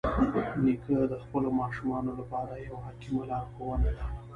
[0.63, 4.05] نیکه د خپلو ماشومانو لپاره یوه حکیمه لارښوونه ده.